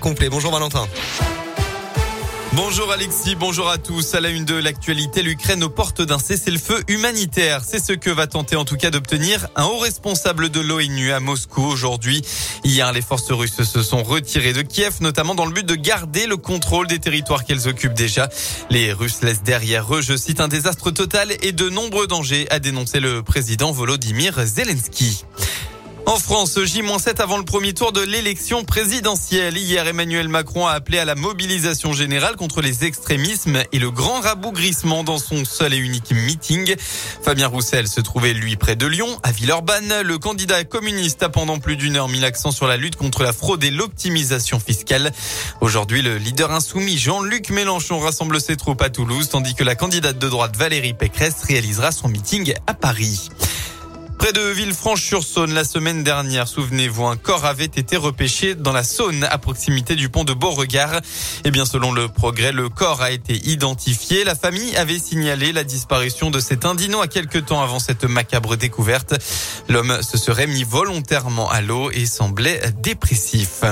complet. 0.00 0.30
Bonjour 0.30 0.50
Valentin. 0.50 0.88
Bonjour 2.54 2.90
Alexis, 2.90 3.34
bonjour 3.34 3.68
à 3.68 3.76
tous. 3.76 4.14
À 4.14 4.20
la 4.20 4.30
une 4.30 4.46
de 4.46 4.54
l'actualité, 4.54 5.22
l'Ukraine 5.22 5.62
aux 5.62 5.68
portes 5.68 6.00
d'un 6.00 6.18
cessez-le-feu 6.18 6.82
humanitaire. 6.88 7.60
C'est 7.66 7.78
ce 7.78 7.92
que 7.92 8.08
va 8.08 8.26
tenter 8.26 8.56
en 8.56 8.64
tout 8.64 8.78
cas 8.78 8.90
d'obtenir 8.90 9.46
un 9.56 9.66
haut 9.66 9.76
responsable 9.76 10.48
de 10.48 10.60
l'ONU 10.60 11.12
à 11.12 11.20
Moscou 11.20 11.62
aujourd'hui. 11.62 12.22
Hier, 12.64 12.90
les 12.94 13.02
forces 13.02 13.30
russes 13.30 13.62
se 13.62 13.82
sont 13.82 14.02
retirées 14.02 14.54
de 14.54 14.62
Kiev, 14.62 14.94
notamment 15.02 15.34
dans 15.34 15.44
le 15.44 15.52
but 15.52 15.66
de 15.66 15.74
garder 15.74 16.26
le 16.26 16.38
contrôle 16.38 16.86
des 16.86 16.98
territoires 16.98 17.44
qu'elles 17.44 17.68
occupent 17.68 17.92
déjà. 17.92 18.30
Les 18.70 18.94
Russes 18.94 19.22
laissent 19.22 19.42
derrière 19.42 19.94
eux, 19.94 20.00
je 20.00 20.16
cite, 20.16 20.40
un 20.40 20.48
désastre 20.48 20.90
total 20.90 21.36
et 21.42 21.52
de 21.52 21.68
nombreux 21.68 22.06
dangers, 22.06 22.46
a 22.50 22.58
dénoncé 22.58 23.00
le 23.00 23.22
président 23.22 23.70
Volodymyr 23.70 24.46
Zelensky. 24.46 25.24
En 26.08 26.16
France, 26.16 26.58
J-7 26.58 27.20
avant 27.20 27.36
le 27.36 27.44
premier 27.44 27.74
tour 27.74 27.92
de 27.92 28.00
l'élection 28.00 28.64
présidentielle. 28.64 29.58
Hier, 29.58 29.86
Emmanuel 29.86 30.28
Macron 30.28 30.66
a 30.66 30.72
appelé 30.72 30.98
à 30.98 31.04
la 31.04 31.14
mobilisation 31.14 31.92
générale 31.92 32.36
contre 32.36 32.62
les 32.62 32.86
extrémismes 32.86 33.62
et 33.72 33.78
le 33.78 33.90
grand 33.90 34.20
rabougrissement 34.20 35.04
dans 35.04 35.18
son 35.18 35.44
seul 35.44 35.74
et 35.74 35.76
unique 35.76 36.12
meeting. 36.12 36.76
Fabien 37.22 37.46
Roussel 37.46 37.88
se 37.88 38.00
trouvait, 38.00 38.32
lui, 38.32 38.56
près 38.56 38.74
de 38.74 38.86
Lyon, 38.86 39.18
à 39.22 39.32
Villeurbanne. 39.32 40.00
Le 40.02 40.16
candidat 40.16 40.64
communiste 40.64 41.22
a 41.22 41.28
pendant 41.28 41.58
plus 41.58 41.76
d'une 41.76 41.96
heure 41.96 42.08
mis 42.08 42.20
l'accent 42.20 42.52
sur 42.52 42.66
la 42.66 42.78
lutte 42.78 42.96
contre 42.96 43.22
la 43.22 43.34
fraude 43.34 43.62
et 43.62 43.70
l'optimisation 43.70 44.58
fiscale. 44.58 45.12
Aujourd'hui, 45.60 46.00
le 46.00 46.16
leader 46.16 46.52
insoumis 46.52 46.96
Jean-Luc 46.96 47.50
Mélenchon 47.50 47.98
rassemble 47.98 48.40
ses 48.40 48.56
troupes 48.56 48.80
à 48.80 48.88
Toulouse, 48.88 49.28
tandis 49.28 49.54
que 49.54 49.62
la 49.62 49.74
candidate 49.74 50.18
de 50.18 50.28
droite 50.30 50.56
Valérie 50.56 50.94
Pécresse 50.94 51.42
réalisera 51.46 51.92
son 51.92 52.08
meeting 52.08 52.54
à 52.66 52.72
Paris. 52.72 53.28
Près 54.18 54.32
de 54.32 54.40
Villefranche-sur-Saône, 54.40 55.54
la 55.54 55.62
semaine 55.62 56.02
dernière, 56.02 56.48
souvenez-vous, 56.48 57.06
un 57.06 57.16
corps 57.16 57.44
avait 57.44 57.64
été 57.64 57.96
repêché 57.96 58.56
dans 58.56 58.72
la 58.72 58.82
Saône, 58.82 59.24
à 59.30 59.38
proximité 59.38 59.94
du 59.94 60.08
pont 60.08 60.24
de 60.24 60.32
Beauregard. 60.32 61.00
Eh 61.44 61.50
bien, 61.52 61.64
selon 61.64 61.92
le 61.92 62.08
progrès, 62.08 62.50
le 62.50 62.68
corps 62.68 63.00
a 63.00 63.12
été 63.12 63.34
identifié. 63.34 64.24
La 64.24 64.34
famille 64.34 64.76
avait 64.76 64.98
signalé 64.98 65.52
la 65.52 65.62
disparition 65.62 66.30
de 66.30 66.40
cet 66.40 66.64
indino 66.64 67.00
à 67.00 67.06
quelques 67.06 67.46
temps 67.46 67.62
avant 67.62 67.78
cette 67.78 68.04
macabre 68.04 68.56
découverte. 68.56 69.14
L'homme 69.68 70.02
se 70.02 70.18
serait 70.18 70.48
mis 70.48 70.64
volontairement 70.64 71.48
à 71.48 71.60
l'eau 71.60 71.90
et 71.92 72.04
semblait 72.04 72.60
dépressif. 72.82 73.62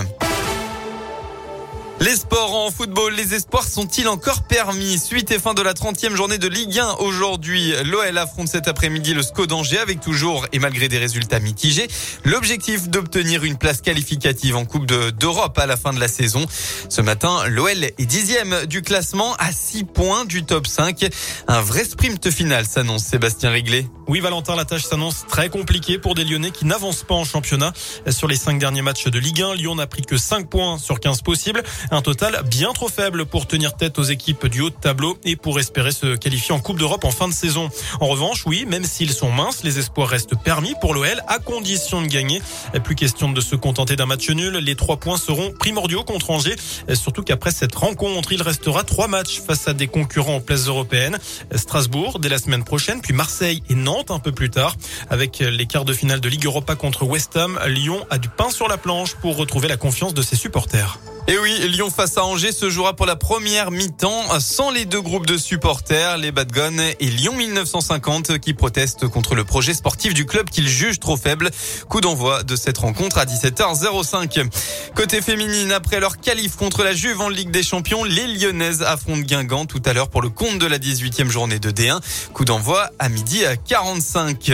Les 1.99 2.15
sports 2.15 2.55
en 2.55 2.71
football, 2.71 3.15
les 3.15 3.33
espoirs 3.33 3.67
sont-ils 3.67 4.07
encore 4.07 4.43
permis? 4.43 4.99
Suite 4.99 5.31
et 5.31 5.39
fin 5.39 5.55
de 5.55 5.63
la 5.63 5.73
30e 5.73 6.15
journée 6.15 6.37
de 6.37 6.47
Ligue 6.47 6.79
1 6.79 6.97
aujourd'hui. 6.99 7.73
L'OL 7.87 8.19
affronte 8.19 8.49
cet 8.49 8.69
après-midi 8.69 9.15
le 9.15 9.23
SCO 9.23 9.47
d'Angers 9.47 9.79
avec 9.79 10.01
toujours 10.01 10.47
et 10.53 10.59
malgré 10.59 10.89
des 10.89 10.99
résultats 10.99 11.41
mitigés, 11.41 11.89
l'objectif 12.23 12.91
d'obtenir 12.91 13.45
une 13.45 13.57
place 13.57 13.81
qualificative 13.81 14.57
en 14.57 14.67
Coupe 14.67 14.85
d'Europe 14.85 15.59
à 15.59 15.65
la 15.65 15.79
fin 15.79 15.95
de 15.95 15.99
la 15.99 16.09
saison. 16.09 16.45
Ce 16.91 17.01
matin, 17.01 17.47
l'OL 17.49 17.85
est 17.85 18.05
dixième 18.05 18.67
du 18.67 18.83
classement 18.83 19.35
à 19.37 19.51
6 19.51 19.85
points 19.85 20.27
du 20.27 20.45
top 20.45 20.67
5. 20.67 21.09
Un 21.49 21.63
vrai 21.63 21.85
sprint 21.85 22.31
final 22.31 22.67
s'annonce 22.67 23.05
Sébastien 23.05 23.51
Réglet. 23.51 23.87
Oui, 24.07 24.21
Valentin, 24.21 24.55
la 24.55 24.67
tâche 24.67 24.85
s'annonce 24.85 25.25
très 25.27 25.49
compliquée 25.49 25.99
pour 25.99 26.15
des 26.15 26.25
Lyonnais 26.25 26.51
qui 26.51 26.67
n'avancent 26.67 27.03
pas 27.03 27.15
en 27.15 27.25
championnat. 27.25 27.73
Sur 28.11 28.29
les 28.29 28.37
cinq 28.37 28.59
derniers 28.59 28.83
matchs 28.83 29.09
de 29.09 29.19
Ligue 29.19 29.43
1, 29.43 29.55
Lyon 29.55 29.75
n'a 29.75 29.87
pris 29.87 30.03
que 30.03 30.17
5 30.17 30.49
points 30.49 30.79
sur 30.79 31.01
15 31.01 31.23
possibles. 31.23 31.65
Un 31.91 32.03
total 32.03 32.43
bien 32.51 32.73
trop 32.73 32.89
faible 32.89 33.27
pour 33.27 33.47
tenir 33.47 33.77
tête 33.77 33.99
aux 33.99 34.05
équipes 34.05 34.47
du 34.47 34.61
haut 34.61 34.71
de 34.71 34.75
tableau 34.75 35.19
et 35.25 35.37
pour 35.37 35.61
espérer 35.61 35.93
se 35.93 36.17
qualifier 36.17 36.55
en 36.55 36.59
Coupe 36.59 36.79
d'Europe 36.79 37.05
en 37.05 37.11
fin 37.11 37.29
de 37.29 37.33
saison. 37.33 37.71
En 38.01 38.07
revanche, 38.07 38.45
oui, 38.47 38.65
même 38.67 38.85
s'ils 38.85 39.13
sont 39.13 39.31
minces, 39.31 39.63
les 39.63 39.79
espoirs 39.79 40.09
restent 40.09 40.37
permis 40.37 40.75
pour 40.81 40.95
l'OL 40.95 41.23
à 41.29 41.39
condition 41.39 42.03
de 42.03 42.07
gagner. 42.07 42.43
Plus 42.83 42.95
question 42.95 43.31
de 43.31 43.41
se 43.41 43.57
contenter 43.57 43.97
d'un 43.97 44.07
match 44.07 44.29
nul. 44.31 44.57
Les 44.57 44.75
trois 44.75 44.97
points 44.97 45.17
seront 45.17 45.53
primordiaux 45.53 46.03
contre 46.03 46.31
Angers. 46.31 46.57
Surtout 46.95 47.23
qu'après 47.23 47.51
cette 47.51 47.75
rencontre, 47.75 48.33
il 48.33 48.43
restera 48.43 48.85
trois 48.85 49.09
matchs 49.09 49.41
face 49.41 49.69
à 49.69 49.73
des 49.73 49.87
concurrents 49.87 50.37
en 50.37 50.41
place 50.41 50.67
européenne. 50.67 51.19
Strasbourg 51.55 52.19
dès 52.19 52.29
la 52.29 52.39
semaine 52.39 52.65
prochaine, 52.65 53.01
puis 53.01 53.13
Marseille 53.13 53.63
et 53.69 53.75
Nantes 53.75 54.11
un 54.11 54.19
peu 54.19 54.33
plus 54.33 54.51
tard. 54.51 54.77
Avec 55.09 55.39
les 55.39 55.67
quarts 55.67 55.85
de 55.85 55.93
finale 55.93 56.21
de 56.21 56.29
Ligue 56.29 56.47
Europa 56.47 56.75
contre 56.75 57.05
West 57.05 57.37
Ham, 57.37 57.59
Lyon 57.67 58.05
a 58.11 58.19
du 58.19 58.29
pain 58.29 58.51
sur 58.51 58.69
la 58.69 58.77
planche 58.77 59.15
pour 59.15 59.37
retrouver 59.37 59.69
la 59.69 59.77
confiance 59.77 60.15
de 60.15 60.23
ses 60.23 60.37
supporters. 60.37 60.99
Et 61.29 61.39
oui, 61.39 61.59
Lyon 61.69 61.91
face 61.91 62.19
à 62.19 62.25
Angers 62.25 62.53
se 62.53 62.71
jouera 62.71 62.95
pour 62.95 63.05
la 63.05 63.17
première 63.17 63.73
mi-temps 63.73 64.39
sans 64.39 64.71
les 64.71 64.85
deux 64.85 65.01
groupes 65.01 65.27
de 65.27 65.37
supporters, 65.37 66.19
les 66.19 66.31
Bad 66.31 66.53
Guns 66.53 66.79
et 67.01 67.07
Lyon 67.07 67.35
1950 67.35 68.39
qui 68.39 68.55
protestent 68.55 69.09
contre 69.09 69.35
le 69.35 69.43
projet 69.43 69.75
sportif 69.75 70.15
du 70.15 70.25
club 70.25 70.49
qu'ils 70.49 70.69
jugent 70.69 71.01
trop 71.01 71.17
faible. 71.17 71.51
Coup 71.89 72.01
d'envoi 72.01 72.45
de 72.45 72.55
cette 72.55 72.79
rencontre 72.79 73.19
à 73.19 73.25
17h05. 73.25 74.47
Côté 74.95 75.21
féminine, 75.21 75.73
après 75.73 75.99
leur 75.99 76.19
qualif 76.19 76.55
contre 76.55 76.85
la 76.85 76.93
Juve 76.93 77.21
en 77.21 77.29
Ligue 77.29 77.51
des 77.51 77.65
Champions, 77.65 78.05
les 78.05 78.29
Lyonnaises 78.29 78.83
affrontent 78.83 79.23
Guingamp 79.23 79.67
tout 79.67 79.83
à 79.85 79.93
l'heure 79.93 80.11
pour 80.11 80.23
le 80.23 80.29
compte 80.29 80.61
de 80.61 80.67
la 80.67 80.79
18e 80.79 81.29
journée 81.29 81.59
de 81.59 81.73
D1. 81.73 82.01
Coup 82.35 82.45
d'envoi 82.45 82.91
à 83.01 83.09
midi 83.09 83.45
à 83.45 83.57
45. 83.57 84.53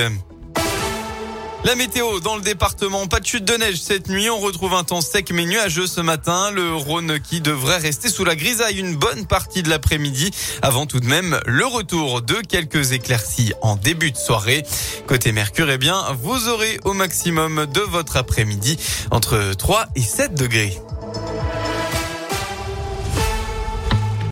La 1.65 1.77
météo 1.77 2.19
dans 2.19 2.35
le 2.35 2.43
département, 2.43 3.07
pas 3.07 3.21
de 3.21 3.27
chute 3.27 3.45
de 3.45 3.55
neige 3.55 3.81
cette 3.81 4.09
nuit. 4.09 4.29
On 4.29 4.39
retrouve 4.39 4.75
un 4.75 4.83
temps 4.83 5.01
sec 5.01 5.31
mais 5.33 5.45
nuageux 5.45 5.87
ce 5.87 6.01
matin. 6.01 6.51
Le 6.51 6.75
Rhône 6.75 7.21
qui 7.21 7.41
devrait 7.41 7.79
rester 7.79 8.09
sous 8.09 8.25
la 8.25 8.35
grisaille 8.35 8.81
une 8.81 8.97
bonne 8.97 9.27
partie 9.27 9.63
de 9.63 9.71
l'après-midi. 9.71 10.33
Avant 10.61 10.87
tout 10.87 10.99
de 10.99 11.07
même 11.07 11.41
le 11.47 11.65
retour 11.65 12.21
de 12.21 12.35
quelques 12.35 12.91
éclaircies 12.93 13.53
en 13.63 13.77
début 13.77 14.11
de 14.11 14.17
soirée. 14.17 14.65
Côté 15.07 15.31
Mercure, 15.31 15.71
eh 15.71 15.79
bien, 15.79 16.03
vous 16.21 16.49
aurez 16.49 16.81
au 16.85 16.95
maximum 16.95 17.67
de 17.67 17.81
votre 17.81 18.17
après-midi 18.17 18.77
entre 19.13 19.53
3 19.57 19.87
et 19.95 20.03
7 20.03 20.35
degrés. 20.35 20.77